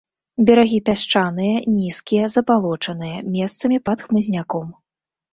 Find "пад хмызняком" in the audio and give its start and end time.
3.91-4.65